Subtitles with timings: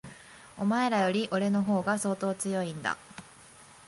[0.57, 2.97] お前らより、俺の方が相当強いんだ。